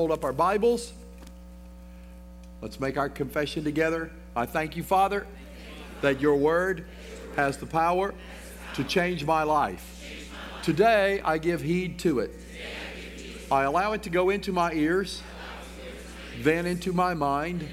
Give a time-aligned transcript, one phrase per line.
[0.00, 0.92] Hold up our Bibles.
[2.62, 4.12] Let's make our confession together.
[4.36, 5.26] I thank you, Father,
[6.02, 6.84] that your word
[7.34, 8.14] has the power
[8.74, 10.08] to change my life.
[10.62, 12.30] Today, I give heed to it.
[13.50, 15.20] I allow it to go into my ears,
[16.42, 17.68] then into my mind,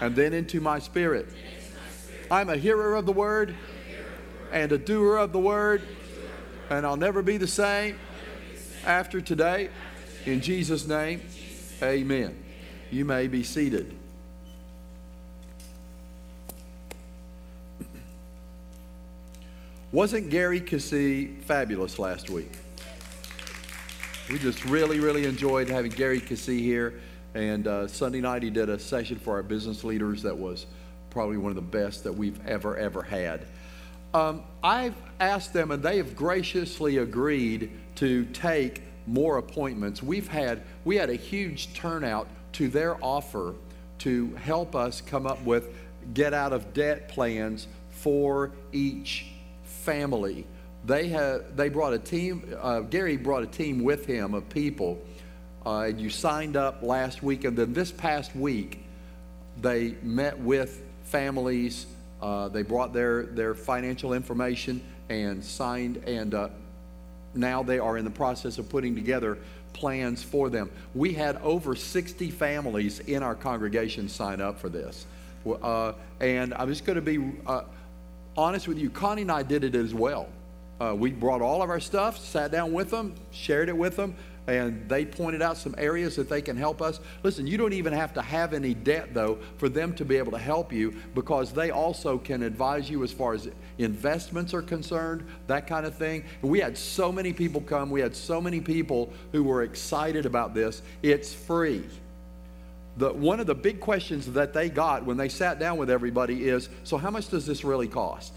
[0.00, 1.26] and then into my spirit.
[2.30, 3.56] I'm a hearer of the word
[4.52, 5.82] and a doer of the word,
[6.70, 7.98] and I'll never be the same
[8.84, 9.70] after today.
[10.26, 11.22] In Jesus' name.
[11.82, 12.42] Amen.
[12.90, 13.94] You may be seated.
[19.92, 22.52] Wasn't Gary Keesee fabulous last week?
[24.30, 27.00] We just really, really enjoyed having Gary Keesee here.
[27.34, 30.66] And uh, Sunday night he did a session for our business leaders that was
[31.10, 33.46] probably one of the best that we've ever, ever had.
[34.14, 40.02] Um, I've asked them, and they have graciously agreed to take more appointments.
[40.02, 43.54] We've had we had a huge turnout to their offer
[43.98, 45.74] to help us come up with
[46.14, 49.26] get out of debt plans for each
[49.64, 50.46] family.
[50.84, 52.56] They had they brought a team.
[52.60, 55.02] Uh, Gary brought a team with him of people,
[55.64, 58.84] uh, and you signed up last week, and then this past week,
[59.60, 61.86] they met with families.
[62.22, 66.48] Uh, they brought their their financial information and signed and uh,
[67.36, 69.38] now they are in the process of putting together
[69.72, 70.70] plans for them.
[70.94, 75.06] We had over 60 families in our congregation sign up for this.
[75.46, 77.62] Uh, and I'm just going to be uh,
[78.36, 78.90] honest with you.
[78.90, 80.28] Connie and I did it as well.
[80.80, 84.14] Uh, we brought all of our stuff, sat down with them, shared it with them,
[84.46, 87.00] and they pointed out some areas that they can help us.
[87.22, 90.32] Listen, you don't even have to have any debt, though, for them to be able
[90.32, 93.48] to help you because they also can advise you as far as
[93.78, 96.24] investments are concerned, that kind of thing.
[96.42, 100.54] We had so many people come, we had so many people who were excited about
[100.54, 100.82] this.
[101.02, 101.84] It's free.
[102.98, 106.48] The, one of the big questions that they got when they sat down with everybody
[106.48, 108.32] is so, how much does this really cost?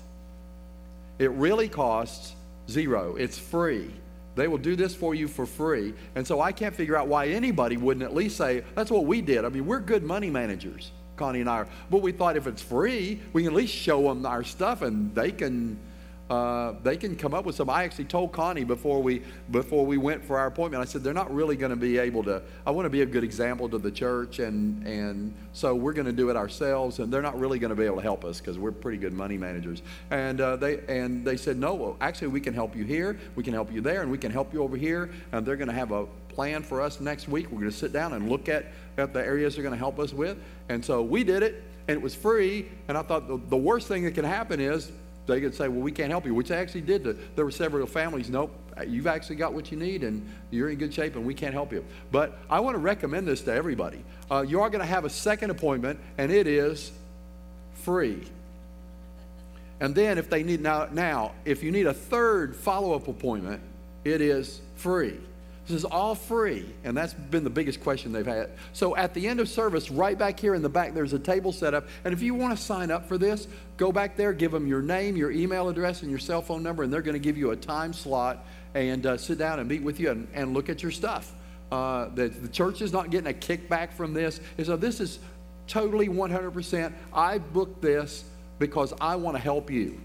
[1.17, 2.33] It really costs
[2.69, 3.91] zero, it's free.
[4.35, 5.93] They will do this for you for free.
[6.15, 9.21] And so I can't figure out why anybody wouldn't at least say, that's what we
[9.21, 9.45] did.
[9.45, 11.67] I mean, we're good money managers, Connie and I are.
[11.89, 15.13] But we thought if it's free, we can at least show them our stuff and
[15.13, 15.79] they can
[16.29, 17.69] uh, they can come up with some.
[17.69, 20.81] I actually told Connie before we before we went for our appointment.
[20.81, 22.41] I said they're not really going to be able to.
[22.67, 26.05] I want to be a good example to the church, and and so we're going
[26.05, 26.99] to do it ourselves.
[26.99, 29.13] And they're not really going to be able to help us because we're pretty good
[29.13, 29.81] money managers.
[30.11, 31.97] And uh, they and they said no.
[31.99, 34.53] Actually, we can help you here, we can help you there, and we can help
[34.53, 35.09] you over here.
[35.31, 37.47] And they're going to have a plan for us next week.
[37.51, 38.67] We're going to sit down and look at
[38.99, 40.37] at the areas they're going to help us with.
[40.69, 42.69] And so we did it, and it was free.
[42.87, 44.91] And I thought the, the worst thing that can happen is
[45.29, 47.03] they could say, well, we can't help you, which they actually did.
[47.35, 48.53] There were several families, nope,
[48.87, 51.71] you've actually got what you need and you're in good shape and we can't help
[51.71, 51.85] you.
[52.11, 54.03] But I want to recommend this to everybody.
[54.29, 56.91] Uh, you are going to have a second appointment and it is
[57.73, 58.23] free.
[59.79, 63.61] And then if they need now, now if you need a third follow-up appointment,
[64.03, 65.17] it is free.
[65.69, 68.49] This is all free, and that's been the biggest question they've had.
[68.73, 71.51] So at the end of service, right back here in the back, there's a table
[71.51, 71.87] set up.
[72.03, 73.47] And if you want to sign up for this,
[73.77, 76.81] go back there, give them your name, your email address, and your cell phone number,
[76.81, 78.43] and they're going to give you a time slot
[78.73, 81.31] and uh, sit down and meet with you and, and look at your stuff.
[81.71, 84.39] Uh, the, the church is not getting a kickback from this.
[84.57, 85.19] And so this is
[85.67, 86.93] totally 100%.
[87.13, 88.23] I booked this
[88.57, 90.01] because I want to help you.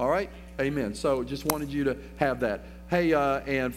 [0.00, 0.30] All right?
[0.60, 0.92] Amen.
[0.92, 2.64] So just wanted you to have that.
[2.90, 3.74] Hey, uh, and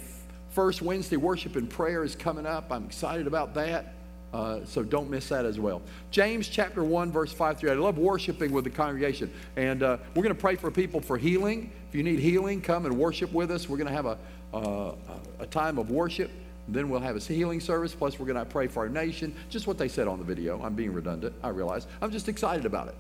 [0.49, 2.71] first Wednesday worship and prayer is coming up.
[2.71, 3.93] I'm excited about that.
[4.33, 5.81] Uh, so don't miss that as well.
[6.09, 7.73] James chapter 1, verse 5 through 8.
[7.73, 9.31] I love worshiping with the congregation.
[9.57, 11.71] And uh, we're going to pray for people for healing.
[11.89, 13.69] If you need healing, come and worship with us.
[13.69, 14.17] We're going to have a,
[14.53, 14.95] uh,
[15.39, 16.31] a time of worship.
[16.67, 17.93] Then we'll have a healing service.
[17.93, 19.35] Plus, we're going to pray for our nation.
[19.49, 20.61] Just what they said on the video.
[20.63, 21.35] I'm being redundant.
[21.43, 21.85] I realize.
[22.01, 22.95] I'm just excited about it.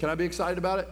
[0.00, 0.88] Can I be excited about it?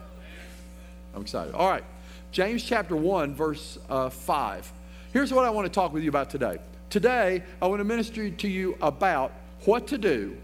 [1.17, 1.55] I'm excited.
[1.55, 1.83] All right.
[2.31, 4.73] James chapter 1, verse uh, 5.
[5.15, 6.59] Here's what I want to talk with you about today.
[6.91, 9.33] Today, I want to minister to you about
[9.65, 10.37] what to do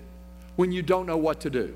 [0.56, 1.74] when you don't know what to do.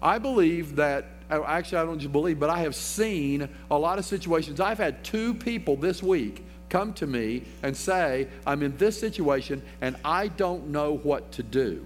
[0.00, 3.98] I believe that, uh, actually, I don't just believe, but I have seen a lot
[3.98, 4.58] of situations.
[4.58, 9.60] I've had two people this week come to me and say, I'm in this situation
[9.82, 11.84] and I don't know what to do.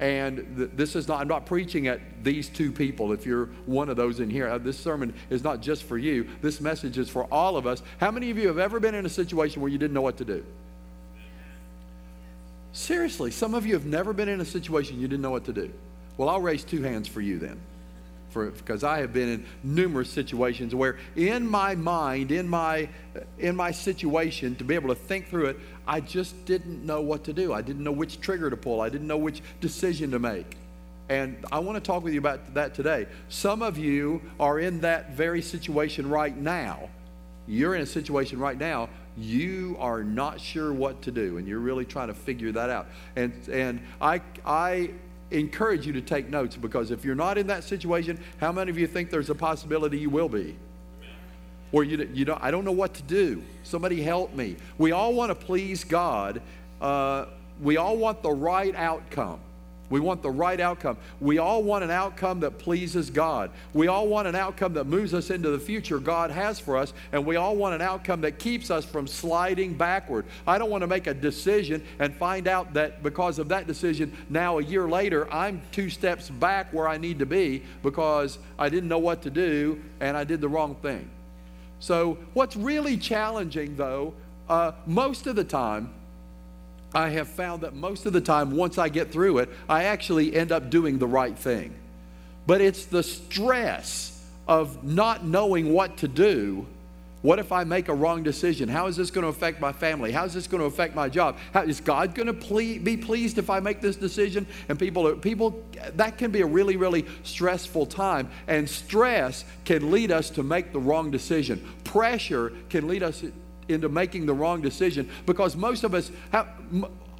[0.00, 3.12] And th- this is not, I'm not preaching at these two people.
[3.12, 6.28] If you're one of those in here, uh, this sermon is not just for you.
[6.42, 7.82] This message is for all of us.
[7.98, 10.16] How many of you have ever been in a situation where you didn't know what
[10.18, 10.44] to do?
[12.72, 15.52] Seriously, some of you have never been in a situation you didn't know what to
[15.52, 15.72] do.
[16.16, 17.60] Well, I'll raise two hands for you then.
[18.34, 22.88] Because I have been in numerous situations where in my mind, in my
[23.38, 27.24] in my situation to be able to think through it, I just didn't know what
[27.24, 27.52] to do.
[27.52, 28.80] I didn't know which trigger to pull.
[28.80, 30.56] I didn't know which decision to make.
[31.08, 33.06] And I want to talk with you about that today.
[33.28, 36.88] Some of you are in that very situation right now.
[37.46, 41.60] You're in a situation right now you are not sure what to do and you're
[41.60, 42.86] really trying to figure that out.
[43.16, 44.90] And, and I, I
[45.34, 48.78] encourage you to take notes because if you're not in that situation, how many of
[48.78, 50.56] you think there's a possibility you will be?
[51.72, 53.42] Or you, you don't, I don't know what to do.
[53.64, 54.56] Somebody help me.
[54.78, 56.40] We all want to please God.
[56.80, 57.26] Uh,
[57.60, 59.40] we all want the right outcome.
[59.94, 60.96] We want the right outcome.
[61.20, 63.52] We all want an outcome that pleases God.
[63.74, 66.92] We all want an outcome that moves us into the future God has for us,
[67.12, 70.26] and we all want an outcome that keeps us from sliding backward.
[70.48, 74.12] I don't want to make a decision and find out that because of that decision,
[74.28, 78.70] now a year later, I'm two steps back where I need to be because I
[78.70, 81.08] didn't know what to do and I did the wrong thing.
[81.78, 84.14] So, what's really challenging, though,
[84.48, 85.94] uh, most of the time,
[86.94, 90.34] I have found that most of the time, once I get through it, I actually
[90.34, 91.74] end up doing the right thing.
[92.46, 96.66] But it's the stress of not knowing what to do.
[97.22, 98.68] What if I make a wrong decision?
[98.68, 100.12] How is this going to affect my family?
[100.12, 101.38] How is this going to affect my job?
[101.54, 104.46] How, is God going to ple- be pleased if I make this decision?
[104.68, 105.64] And people, are, people,
[105.94, 108.28] that can be a really, really stressful time.
[108.46, 111.66] And stress can lead us to make the wrong decision.
[111.82, 113.24] Pressure can lead us
[113.68, 116.48] into making the wrong decision because most of us have,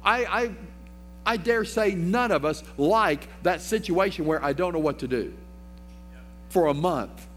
[0.03, 0.51] I, I,
[1.25, 5.07] I dare say none of us like that situation where I don't know what to
[5.07, 5.33] do
[6.49, 7.27] for a month.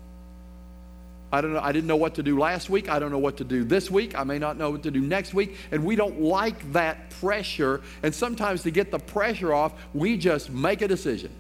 [1.30, 1.60] I don't know.
[1.60, 2.88] I didn't know what to do last week.
[2.88, 4.18] I don't know what to do this week.
[4.18, 5.56] I may not know what to do next week.
[5.70, 7.82] And we don't like that pressure.
[8.02, 11.30] And sometimes to get the pressure off, we just make a decision.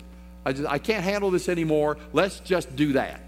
[0.44, 1.96] I just I can't handle this anymore.
[2.12, 3.20] Let's just do that.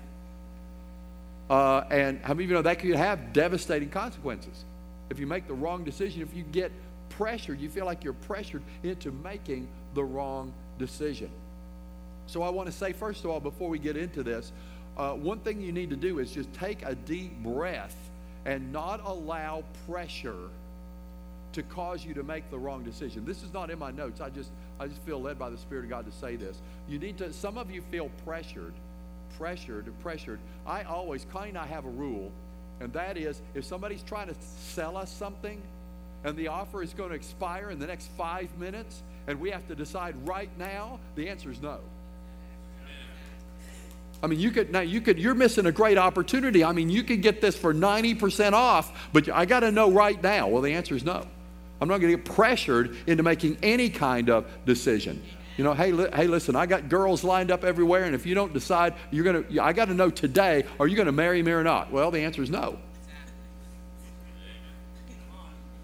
[1.50, 4.64] Uh, and how many of you know that could have devastating consequences?
[5.10, 6.70] If you make the wrong decision, if you get
[7.08, 11.28] pressured, you feel like you're pressured into making the wrong decision.
[12.28, 14.52] So I want to say, first of all, before we get into this,
[14.96, 17.96] uh, one thing you need to do is just take a deep breath
[18.44, 20.48] and not allow pressure
[21.52, 23.24] to cause you to make the wrong decision.
[23.24, 24.20] This is not in my notes.
[24.20, 26.60] I just I just feel led by the Spirit of God to say this.
[26.88, 28.72] You need to some of you feel pressured
[29.38, 32.30] pressured pressured, I always, Connie and I have a rule,
[32.80, 34.34] and that is if somebody's trying to
[34.72, 35.60] sell us something
[36.24, 39.66] and the offer is going to expire in the next five minutes and we have
[39.68, 41.78] to decide right now, the answer is no.
[44.22, 46.62] I mean, you could now you could you're missing a great opportunity.
[46.62, 50.22] I mean, you could get this for 90% off, but I got to know right
[50.22, 50.48] now.
[50.48, 51.26] Well, the answer is no.
[51.80, 55.22] I'm not going to get pressured into making any kind of decision.
[55.60, 58.34] You know, hey, li- hey, listen, I got girls lined up everywhere, and if you
[58.34, 61.52] don't decide you're to, I got to know today, are you going to marry me
[61.52, 61.92] or not?
[61.92, 62.78] Well, the answer is no.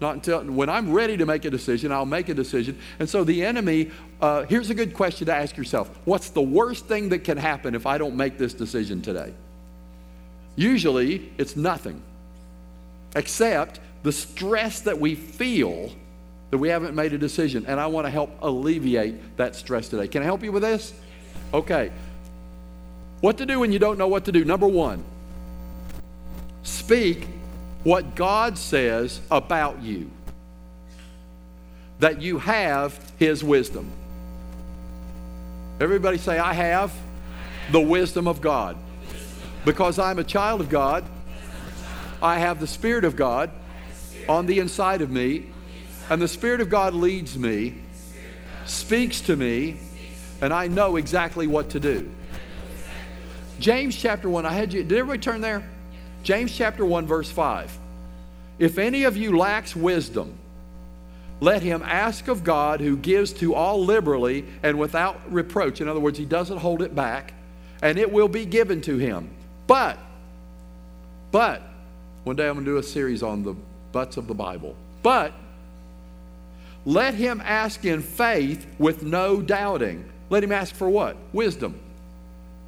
[0.01, 2.79] Not until when I'm ready to make a decision, I'll make a decision.
[2.97, 6.87] And so the enemy, uh, here's a good question to ask yourself What's the worst
[6.87, 9.31] thing that can happen if I don't make this decision today?
[10.55, 12.01] Usually, it's nothing,
[13.15, 15.91] except the stress that we feel
[16.49, 17.65] that we haven't made a decision.
[17.67, 20.07] And I want to help alleviate that stress today.
[20.07, 20.93] Can I help you with this?
[21.53, 21.91] Okay.
[23.21, 24.45] What to do when you don't know what to do?
[24.45, 25.03] Number one,
[26.63, 27.27] speak
[27.83, 30.09] what God says about you,
[31.99, 33.89] that you have His wisdom.
[35.79, 36.93] Everybody say, I have
[37.71, 38.77] the wisdom of God.
[39.65, 41.03] Because I'm a child of God,
[42.21, 43.51] I have the Spirit of God
[44.29, 45.47] on the inside of me,
[46.09, 47.75] and the Spirit of God leads me,
[48.65, 49.77] speaks to me,
[50.41, 52.09] and I know exactly what to do.
[53.59, 55.67] James chapter 1, I had you, did everybody turn there?
[56.23, 57.77] James chapter 1, verse 5.
[58.59, 60.37] If any of you lacks wisdom,
[61.39, 65.81] let him ask of God who gives to all liberally and without reproach.
[65.81, 67.33] In other words, he doesn't hold it back,
[67.81, 69.29] and it will be given to him.
[69.67, 69.99] But,
[71.31, 71.61] but,
[72.23, 73.55] one day I'm going to do a series on the
[73.91, 74.75] butts of the Bible.
[75.03, 75.33] But,
[76.87, 80.09] let him ask in faith with no doubting.
[80.29, 81.17] Let him ask for what?
[81.33, 81.77] Wisdom.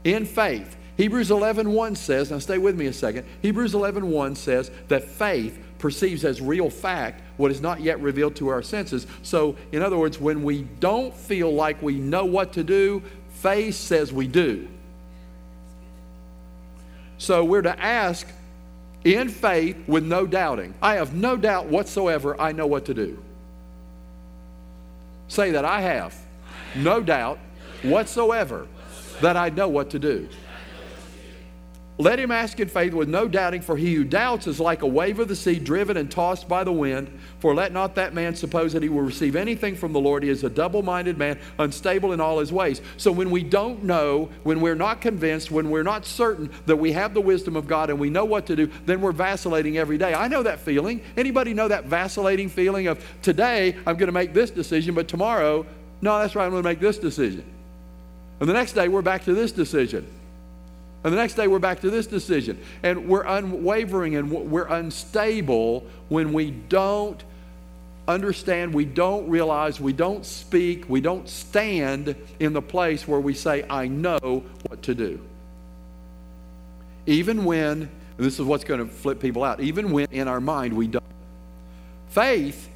[0.04, 0.76] In faith.
[0.98, 3.26] Hebrews 11:1 1 says, now stay with me a second.
[3.42, 8.36] Hebrews 11:1 1 says that faith perceives as real fact what is not yet revealed
[8.36, 9.08] to our senses.
[9.24, 13.02] So, in other words, when we don't feel like we know what to do,
[13.36, 14.68] faith says we do.
[17.20, 18.28] So, we're to ask
[19.06, 20.74] in faith with no doubting.
[20.82, 23.18] I have no doubt whatsoever I know what to do.
[25.30, 26.16] Say that I have
[26.76, 27.40] no doubt
[27.84, 28.68] whatsoever
[29.22, 30.28] that I know what to do.
[32.00, 34.88] Let him ask in faith with no doubting, for he who doubts is like a
[34.88, 37.12] wave of the sea driven and tossed by the wind.
[37.40, 40.24] For let not that man suppose that he will receive anything from the Lord.
[40.24, 42.82] He is a double minded man, unstable in all his ways.
[42.96, 46.94] So when we don't know, when we're not convinced, when we're not certain that we
[46.94, 49.98] have the wisdom of God and we know what to do, then we're vacillating every
[49.98, 50.14] day.
[50.14, 51.02] I know that feeling.
[51.18, 55.66] Anybody know that vacillating feeling of today I'm going to make this decision, but tomorrow,
[56.02, 57.44] no, that's right, I'm going to make this decision.
[58.40, 60.10] And the next day we're back to this decision.
[61.04, 62.60] And the next day we're back to this decision.
[62.84, 67.24] And we're unwavering and we're unstable when we don't
[68.08, 73.34] understand, we don't realize, we don't speak, we don't stand in the place where we
[73.34, 75.22] say, I know what to do.
[77.06, 80.74] Even when, this is what's going to flip people out, even when in our mind
[80.74, 81.04] we don't.
[82.10, 82.69] Faith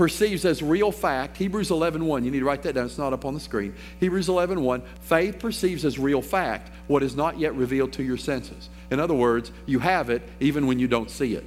[0.00, 3.12] perceives as real fact hebrews 11.1 1, you need to write that down it's not
[3.12, 3.74] up on the screen.
[3.98, 8.16] Hebrews 11.1 1, faith perceives as real fact what is not yet revealed to your
[8.16, 8.70] senses.
[8.90, 11.44] In other words you have it even when you don't see it.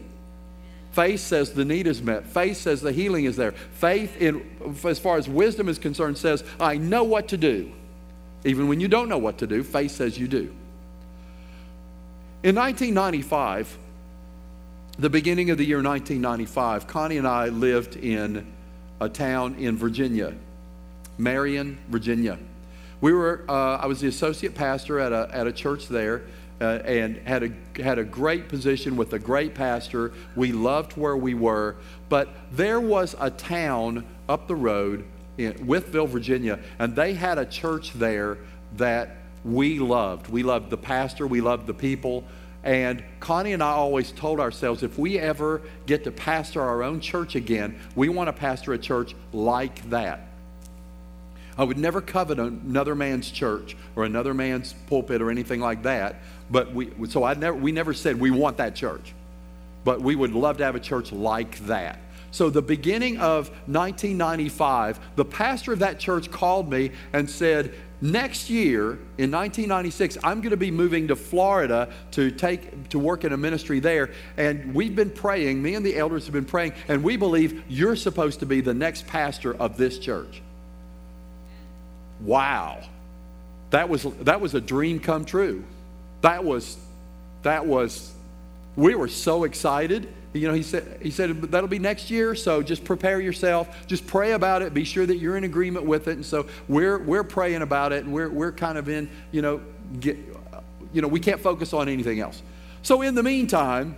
[0.92, 2.28] Faith says the need is met.
[2.28, 3.54] Faith says the healing is there.
[3.54, 4.46] Faith in
[4.84, 7.72] as far as wisdom is concerned says i know what to do.
[8.46, 10.54] Even when you don't know what to do faith says you do.
[12.44, 13.80] In 1995
[15.00, 18.46] the beginning of the year 1995, Connie and I lived in
[19.02, 20.34] a town in Virginia,
[21.18, 22.38] Marion, Virginia.
[23.02, 26.24] We were, uh, I was the associate pastor at a, at a church there
[26.62, 30.14] uh, and had a, had a great position with a great pastor.
[30.36, 31.76] We loved where we were,
[32.08, 35.06] but there was a town up the road
[35.40, 38.38] in Wytheville, Virginia, and they had a church there
[38.78, 40.30] that we loved.
[40.30, 42.24] We loved the pastor, we loved the people.
[42.64, 47.02] And Connie and I always told ourselves if we ever get to pastor our own
[47.02, 50.28] church again, we want to pastor a church like that.
[51.58, 56.16] I would never covet another man's church or another man's pulpit or anything like that.
[56.50, 59.14] But we, so I never, we never said we want that church.
[59.84, 62.00] But we would love to have a church like that.
[62.32, 68.50] So, the beginning of 1995, the pastor of that church called me and said, Next
[68.50, 73.32] year, in 1996, I'm going to be moving to Florida to take to work in
[73.32, 74.10] a ministry there.
[74.36, 77.96] And we've been praying, me and the elders have been praying, and we believe you're
[77.96, 80.42] supposed to be the next pastor of this church.
[82.20, 82.82] Wow.
[83.70, 85.64] That was that was a dream come true.
[86.20, 86.76] That was
[87.44, 88.12] that was
[88.76, 92.64] we were so excited you know, he said, he said that'll be next year, so
[92.64, 93.86] just prepare yourself.
[93.86, 94.74] Just pray about it.
[94.74, 96.14] Be sure that you're in agreement with it.
[96.14, 99.62] And so we're, we're praying about it, and we're, we're kind of in, you know,
[100.00, 100.18] get,
[100.92, 102.42] you know, we can't focus on anything else.
[102.82, 103.96] So in the meantime,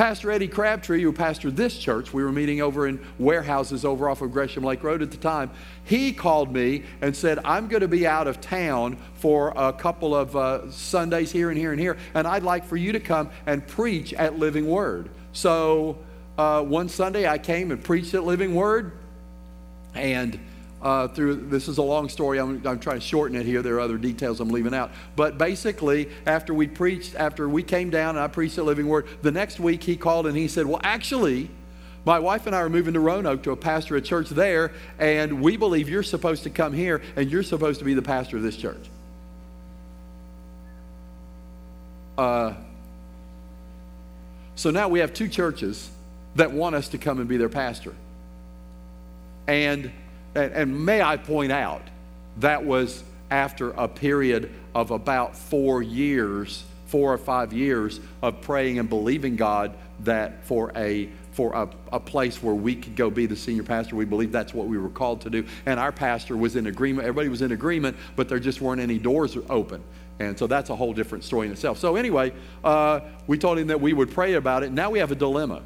[0.00, 4.22] Pastor Eddie Crabtree, who pastored this church, we were meeting over in warehouses over off
[4.22, 5.50] of Gresham Lake Road at the time.
[5.84, 10.14] He called me and said, I'm going to be out of town for a couple
[10.14, 13.28] of uh, Sundays here and here and here, and I'd like for you to come
[13.44, 15.10] and preach at Living Word.
[15.34, 15.98] So
[16.38, 18.92] uh, one Sunday I came and preached at Living Word,
[19.92, 20.40] and
[20.82, 22.38] uh, through this is a long story.
[22.38, 23.62] I'm, I'm, trying to shorten it here.
[23.62, 24.90] There are other details I'm leaving out.
[25.16, 29.06] But basically, after we preached, after we came down and I preached at Living Word,
[29.22, 31.50] the next week he called and he said, "Well, actually."
[32.02, 35.42] My wife and I are moving to Roanoke to a pastor at church there, and
[35.42, 38.42] we believe you're supposed to come here and you're supposed to be the pastor of
[38.42, 38.88] this church.
[42.16, 42.54] Uh,
[44.54, 45.90] so now we have two churches
[46.36, 47.94] that want us to come and be their pastor.
[49.46, 49.90] And,
[50.34, 51.82] and, and may I point out,
[52.38, 58.78] that was after a period of about four years, four or five years of praying
[58.78, 63.24] and believing God that for a for a, a place where we could go be
[63.24, 63.94] the senior pastor.
[63.94, 65.46] We believe that's what we were called to do.
[65.64, 67.06] And our pastor was in agreement.
[67.06, 69.82] Everybody was in agreement, but there just weren't any doors open.
[70.18, 71.78] And so that's a whole different story in itself.
[71.78, 72.32] So, anyway,
[72.62, 74.72] uh, we told him that we would pray about it.
[74.72, 75.62] Now we have a dilemma.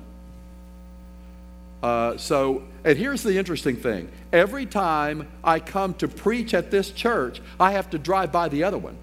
[1.82, 6.90] Uh, so, and here's the interesting thing every time I come to preach at this
[6.90, 8.96] church, I have to drive by the other one.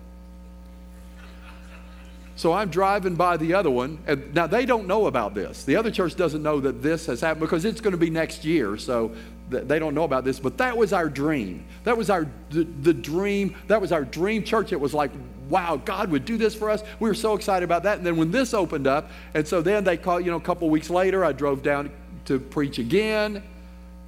[2.35, 5.63] So I'm driving by the other one, and now they don't know about this.
[5.63, 8.45] The other church doesn't know that this has happened because it's going to be next
[8.45, 9.11] year, so
[9.49, 10.39] they don't know about this.
[10.39, 11.65] But that was our dream.
[11.83, 13.55] That was our the, the dream.
[13.67, 14.71] That was our dream church.
[14.71, 15.11] It was like,
[15.49, 16.83] wow, God would do this for us.
[16.99, 17.97] We were so excited about that.
[17.97, 20.69] And then when this opened up, and so then they called, you know, a couple
[20.69, 21.91] weeks later, I drove down
[22.25, 23.43] to preach again.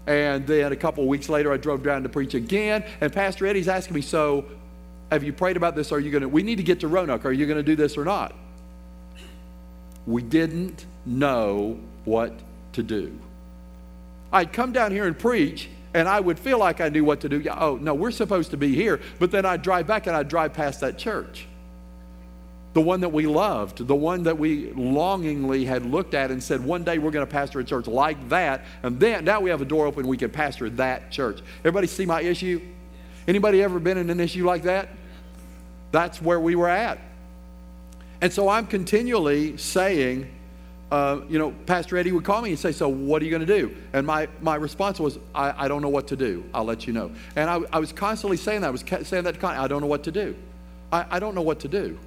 [0.05, 2.83] And then a couple weeks later, I drove down to preach again.
[2.99, 4.45] And Pastor Eddie's asking me, so
[5.11, 5.91] have you prayed about this?
[5.91, 7.25] Are you going to, we need to get to Roanoke.
[7.25, 8.35] Are you going to do this or not?
[10.05, 12.33] We didn't know what
[12.73, 13.17] to do.
[14.31, 17.29] I'd come down here and preach, and I would feel like I knew what to
[17.29, 17.41] do.
[17.49, 18.99] Oh, no, we're supposed to be here.
[19.19, 21.47] But then I'd drive back and I'd drive past that church.
[22.73, 26.63] The one that we loved, the one that we longingly had looked at and said,
[26.63, 28.65] one day we're going to pastor a church like that.
[28.81, 31.41] And then now we have a door open, we can pastor that church.
[31.59, 32.61] Everybody see my issue?
[33.27, 34.89] Anybody ever been in an issue like that?
[35.91, 36.99] That's where we were at.
[38.21, 40.29] And so I'm continually saying,
[40.91, 43.45] uh, you know, Pastor Eddie would call me and say, So what are you going
[43.45, 43.75] to do?
[43.93, 46.43] And my, my response was, I, I don't know what to do.
[46.53, 47.11] I'll let you know.
[47.35, 48.67] And I, I was constantly saying that.
[48.67, 50.35] I was saying that, I don't know what to do.
[50.91, 51.99] I, I don't know what to do.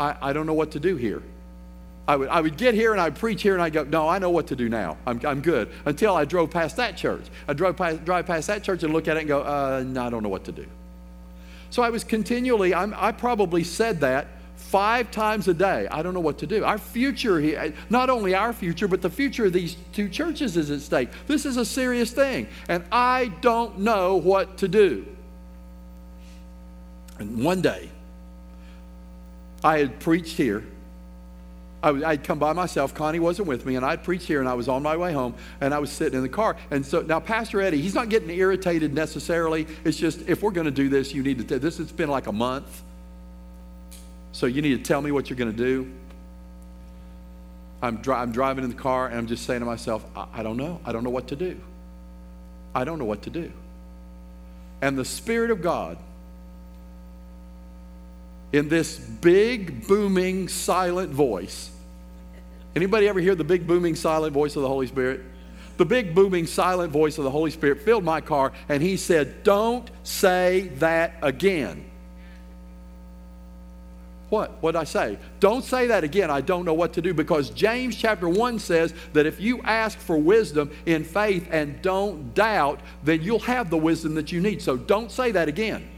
[0.00, 1.22] I, I don't know what to do here.
[2.08, 4.18] I would, I would get here and I'd preach here and I'd go, no, I
[4.18, 4.96] know what to do now.
[5.06, 5.70] I'm, I'm good.
[5.84, 7.22] Until I drove past that church.
[7.46, 10.06] I drove past, drive past that church and look at it and go, uh, no,
[10.06, 10.66] I don't know what to do.
[11.68, 14.26] So I was continually, I'm, I probably said that
[14.56, 15.86] five times a day.
[15.88, 16.64] I don't know what to do.
[16.64, 20.70] Our future here, not only our future, but the future of these two churches is
[20.70, 21.10] at stake.
[21.26, 22.48] This is a serious thing.
[22.68, 25.06] And I don't know what to do.
[27.18, 27.90] And one day,
[29.62, 30.64] I had preached here.
[31.82, 32.94] I would come by myself.
[32.94, 35.34] Connie wasn't with me, and I'd preached here, and I was on my way home,
[35.62, 36.56] and I was sitting in the car.
[36.70, 39.66] And so now, Pastor Eddie, he's not getting irritated necessarily.
[39.84, 41.44] It's just if we're going to do this, you need to.
[41.44, 42.82] T- this has been like a month,
[44.32, 45.90] so you need to tell me what you're going to do.
[47.82, 50.42] I'm, dri- I'm, driving in the car, and I'm just saying to myself, I-, I
[50.42, 50.80] don't know.
[50.84, 51.58] I don't know what to do.
[52.74, 53.50] I don't know what to do.
[54.82, 55.96] And the Spirit of God
[58.52, 61.70] in this big, booming, silent voice.
[62.74, 65.22] Anybody ever hear the big, booming, silent voice of the Holy Spirit?
[65.76, 69.42] The big, booming, silent voice of the Holy Spirit filled my car, and he said,
[69.42, 71.90] Don't say that again.
[74.30, 74.62] What?
[74.62, 75.18] What did I say?
[75.40, 76.30] Don't say that again.
[76.30, 79.98] I don't know what to do because James chapter 1 says that if you ask
[79.98, 84.62] for wisdom in faith and don't doubt, then you'll have the wisdom that you need.
[84.62, 85.88] So don't say that again.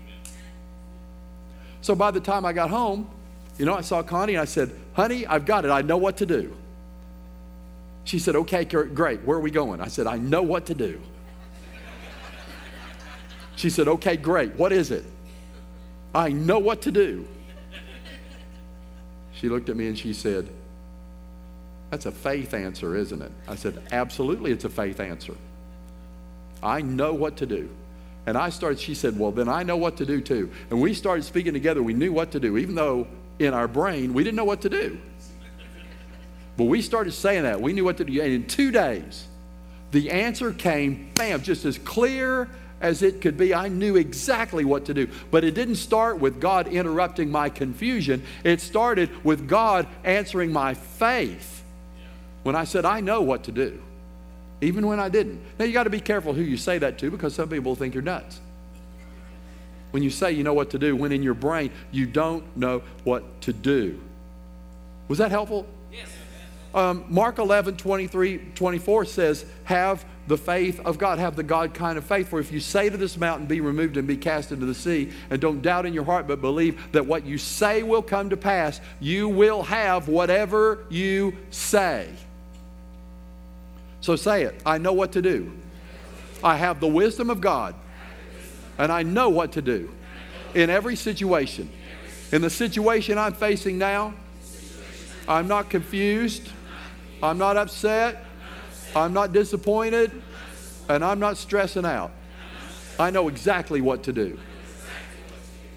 [1.82, 3.10] So by the time I got home,
[3.58, 5.70] you know, I saw Connie and I said, Honey, I've got it.
[5.70, 6.56] I know what to do.
[8.04, 9.22] She said, Okay, great.
[9.22, 9.80] Where are we going?
[9.80, 11.00] I said, I know what to do.
[13.56, 14.54] She said, Okay, great.
[14.54, 15.04] What is it?
[16.14, 17.26] I know what to do.
[19.32, 20.48] She looked at me and she said,
[21.90, 23.32] That's a faith answer, isn't it?
[23.48, 25.34] I said, Absolutely, it's a faith answer.
[26.62, 27.68] I know what to do.
[28.26, 30.50] And I started, she said, Well, then I know what to do too.
[30.70, 31.82] And we started speaking together.
[31.82, 33.06] We knew what to do, even though
[33.38, 34.98] in our brain we didn't know what to do.
[36.56, 37.60] But we started saying that.
[37.60, 38.20] We knew what to do.
[38.20, 39.26] And in two days,
[39.90, 42.48] the answer came, bam, just as clear
[42.80, 43.54] as it could be.
[43.54, 45.08] I knew exactly what to do.
[45.30, 50.74] But it didn't start with God interrupting my confusion, it started with God answering my
[50.74, 51.64] faith
[52.42, 53.80] when I said, I know what to do
[54.62, 55.40] even when I didn't.
[55.58, 57.94] Now, you got to be careful who you say that to because some people think
[57.94, 58.40] you're nuts.
[59.90, 62.82] When you say you know what to do, when in your brain you don't know
[63.04, 64.00] what to do.
[65.08, 65.66] Was that helpful?
[65.92, 66.08] Yes.
[66.74, 71.98] Um, Mark 11, 23, 24 says, Have the faith of God, have the God kind
[71.98, 72.28] of faith.
[72.28, 75.10] For if you say to this mountain, Be removed and be cast into the sea,
[75.28, 78.36] and don't doubt in your heart, but believe that what you say will come to
[78.36, 82.08] pass, you will have whatever you say.
[84.02, 84.60] So say it.
[84.66, 85.52] I know what to do.
[86.44, 87.74] I have the wisdom of God,
[88.76, 89.90] and I know what to do
[90.54, 91.70] in every situation.
[92.32, 94.12] In the situation I'm facing now,
[95.28, 96.48] I'm not confused,
[97.22, 98.24] I'm not upset,
[98.96, 100.10] I'm not disappointed,
[100.88, 102.10] and I'm not stressing out.
[102.98, 104.36] I know exactly what to do.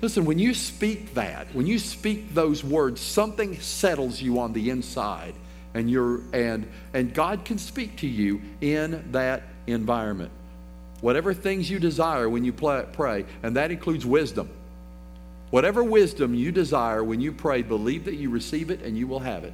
[0.01, 4.71] Listen, when you speak that, when you speak those words, something settles you on the
[4.71, 5.35] inside
[5.75, 10.31] and you're and and God can speak to you in that environment.
[11.01, 14.49] Whatever things you desire when you pray, and that includes wisdom.
[15.51, 19.19] Whatever wisdom you desire when you pray, believe that you receive it and you will
[19.19, 19.53] have it.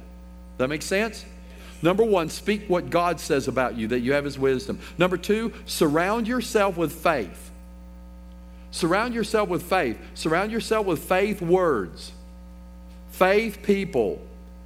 [0.56, 1.26] That makes sense?
[1.82, 4.78] Number one, speak what God says about you, that you have His wisdom.
[4.96, 7.50] Number two, surround yourself with faith.
[8.70, 9.98] Surround yourself with faith.
[10.14, 12.12] Surround yourself with faith words,
[13.10, 14.22] faith people,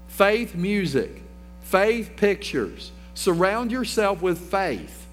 [0.09, 1.23] faith music,
[1.69, 2.93] faith pictures.
[3.15, 5.07] Surround yourself with faith.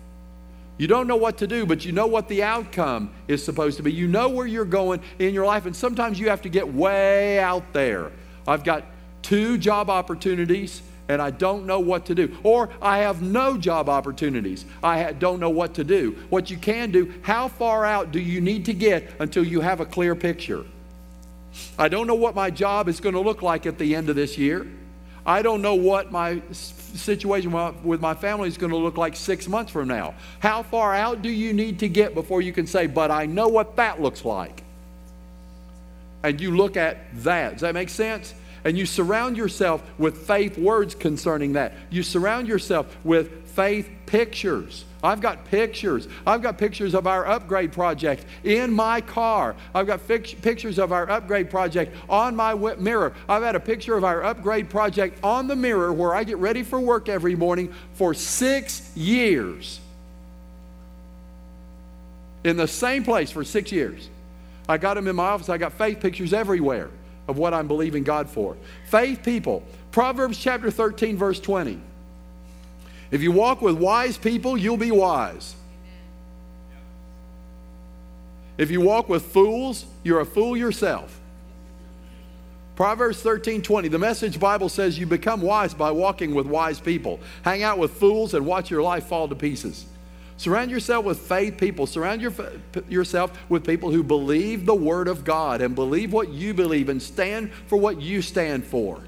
[0.77, 3.83] You don't know what to do, but you know what the outcome is supposed to
[3.83, 3.91] be.
[3.91, 7.39] You know where you're going in your life, and sometimes you have to get way
[7.39, 8.11] out there.
[8.47, 8.83] I've got
[9.21, 12.35] two job opportunities and I don't know what to do.
[12.43, 14.65] Or I have no job opportunities.
[14.81, 16.17] I don't know what to do.
[16.29, 19.81] What you can do, how far out do you need to get until you have
[19.81, 20.63] a clear picture?
[21.77, 24.15] I don't know what my job is going to look like at the end of
[24.15, 24.65] this year.
[25.25, 27.51] I don't know what my situation
[27.83, 30.15] with my family is going to look like six months from now.
[30.39, 33.47] How far out do you need to get before you can say, but I know
[33.47, 34.63] what that looks like?
[36.23, 37.53] And you look at that.
[37.53, 38.33] Does that make sense?
[38.63, 41.73] and you surround yourself with faith words concerning that.
[41.89, 44.85] You surround yourself with faith pictures.
[45.03, 46.07] I've got pictures.
[46.25, 49.55] I've got pictures of our upgrade project in my car.
[49.75, 53.13] I've got pictures of our upgrade project on my mirror.
[53.27, 56.63] I've had a picture of our upgrade project on the mirror where I get ready
[56.63, 59.81] for work every morning for six years.
[62.45, 64.09] In the same place for six years.
[64.69, 65.49] I got them in my office.
[65.49, 66.89] I got faith pictures everywhere
[67.27, 68.55] of what I'm believing God for.
[68.85, 69.63] Faith people.
[69.91, 71.79] Proverbs chapter 13, verse 20.
[73.13, 75.55] If you walk with wise people, you'll be wise.
[78.57, 81.19] If you walk with fools, you're a fool yourself.
[82.75, 87.19] Proverbs 13 20, the message Bible says you become wise by walking with wise people.
[87.43, 89.85] Hang out with fools and watch your life fall to pieces.
[90.37, 91.85] Surround yourself with faith people.
[91.85, 92.33] Surround your,
[92.89, 96.99] yourself with people who believe the Word of God and believe what you believe and
[96.99, 99.03] stand for what you stand for.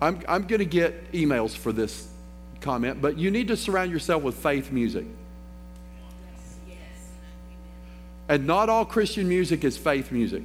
[0.00, 2.08] I'm, I'm going to get emails for this
[2.60, 5.04] comment, but you need to surround yourself with faith music.
[8.28, 10.42] And not all Christian music is faith music.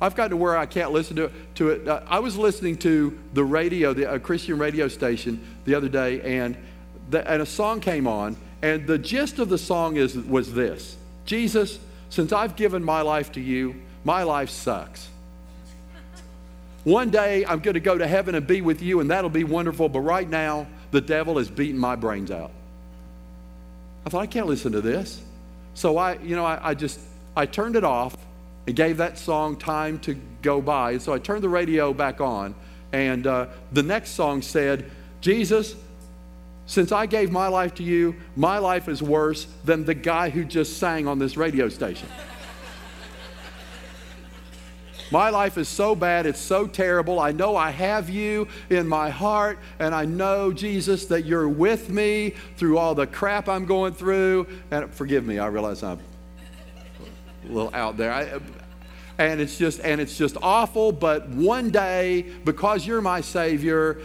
[0.00, 1.88] I've gotten to where I can't listen to, to it.
[1.88, 6.20] Uh, I was listening to the radio, the, a Christian radio station the other day,
[6.22, 6.56] and,
[7.10, 10.96] the, and a song came on, and the gist of the song is, was this
[11.24, 11.78] Jesus,
[12.10, 15.08] since I've given my life to you, my life sucks.
[16.84, 19.44] One day I'm going to go to heaven and be with you, and that'll be
[19.44, 19.88] wonderful.
[19.88, 22.50] But right now, the devil is beating my brains out.
[24.04, 25.22] I thought, I can't listen to this.
[25.74, 26.98] So I, you know, I, I just,
[27.36, 28.16] I turned it off
[28.66, 30.92] and gave that song time to go by.
[30.92, 32.54] And so I turned the radio back on,
[32.92, 34.90] and uh, the next song said,
[35.20, 35.76] Jesus,
[36.66, 40.44] since I gave my life to you, my life is worse than the guy who
[40.44, 42.08] just sang on this radio station.
[45.12, 47.20] My life is so bad, it's so terrible.
[47.20, 51.90] I know I have you in my heart, and I know, Jesus, that you're with
[51.90, 54.46] me through all the crap I'm going through.
[54.70, 55.98] And forgive me, I realize I'm
[57.46, 58.10] a little out there.
[58.10, 58.40] I,
[59.18, 64.00] and it's just and it's just awful, but one day, because you're my Savior,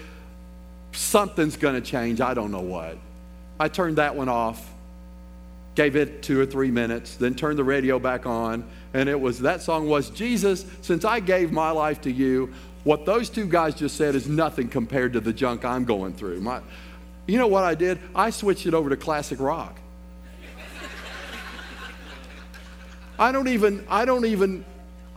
[0.91, 2.20] something's gonna change.
[2.20, 2.98] I don't know what.
[3.62, 4.74] I turned that one off
[5.78, 9.39] gave it two or three minutes, then turned the radio back on, and it was
[9.41, 12.51] that song was Jesus, since I gave my life to you,
[12.83, 16.41] what those two guys just said is nothing compared to the junk I'm going through.
[16.41, 16.62] My,
[17.27, 17.99] you know what I did?
[18.15, 19.79] I switched it over to classic rock.
[23.19, 24.65] I don't even, I don't even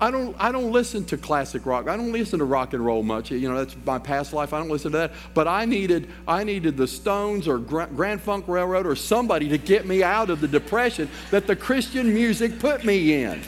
[0.03, 1.87] I don't, I don't listen to classic rock.
[1.87, 3.31] I don't listen to rock and roll much.
[3.31, 4.55] You know, that's my past life.
[4.55, 5.13] I don't listen to that.
[5.35, 9.87] But I needed, I needed the Stones or Grand Funk Railroad or somebody to get
[9.87, 13.43] me out of the depression that the Christian music put me in.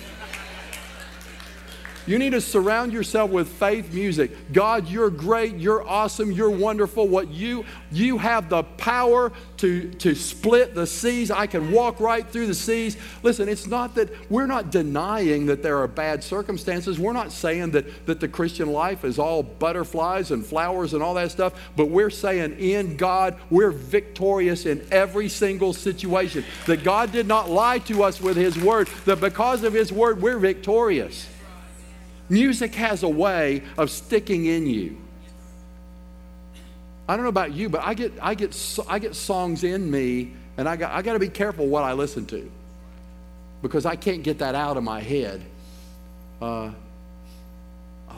[2.07, 4.53] You need to surround yourself with faith music.
[4.53, 7.07] God, you're great, you're awesome, you're wonderful.
[7.07, 11.31] What you you have the power to, to split the seas.
[11.31, 12.97] I can walk right through the seas.
[13.23, 16.99] Listen, it's not that we're not denying that there are bad circumstances.
[16.99, 21.15] We're not saying that, that the Christian life is all butterflies and flowers and all
[21.15, 26.45] that stuff, but we're saying in God, we're victorious in every single situation.
[26.67, 30.21] That God did not lie to us with His word, that because of His word,
[30.21, 31.29] we're victorious.
[32.33, 34.97] Music has a way of sticking in you.
[37.07, 40.33] I don't know about you, but I get, I get, I get songs in me,
[40.57, 42.51] and I got, I got to be careful what I listen to
[43.61, 45.43] because I can't get that out of my head.
[46.41, 46.71] Uh,
[48.09, 48.15] uh,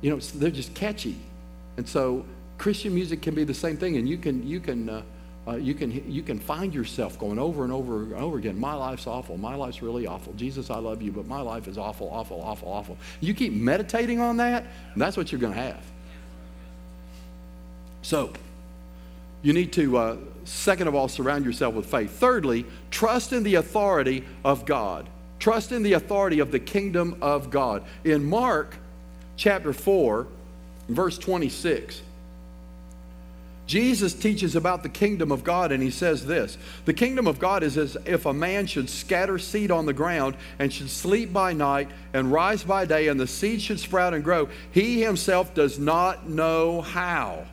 [0.00, 1.14] you know, they're just catchy.
[1.76, 2.24] And so
[2.58, 5.02] Christian music can be the same thing, and you can, you can, uh,
[5.48, 8.58] uh, you, can, you can find yourself going over and over and over again.
[8.58, 9.38] My life's awful.
[9.38, 10.34] My life's really awful.
[10.34, 12.98] Jesus, I love you, but my life is awful, awful, awful, awful.
[13.20, 15.82] You keep meditating on that, that's what you're going to have.
[18.02, 18.32] So,
[19.42, 22.10] you need to, uh, second of all, surround yourself with faith.
[22.10, 25.08] Thirdly, trust in the authority of God.
[25.38, 27.84] Trust in the authority of the kingdom of God.
[28.04, 28.76] In Mark
[29.36, 30.26] chapter 4,
[30.88, 32.02] verse 26,
[33.68, 37.62] Jesus teaches about the kingdom of God, and he says this The kingdom of God
[37.62, 41.52] is as if a man should scatter seed on the ground and should sleep by
[41.52, 44.48] night and rise by day, and the seed should sprout and grow.
[44.72, 47.44] He himself does not know how.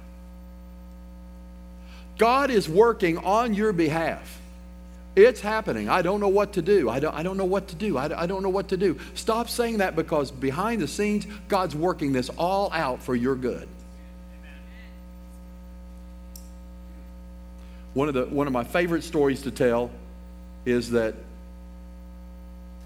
[2.17, 4.39] God is working on your behalf.
[5.17, 5.89] It's happening.
[5.89, 6.89] I don't know what to do.
[6.89, 7.97] I don't, I don't know what to do.
[7.97, 8.97] I, I don't know what to do.
[9.15, 13.67] Stop saying that because behind the scenes, God's working this all out for your good.
[17.95, 19.89] One of, the, one of my favorite stories to tell
[20.65, 21.15] is that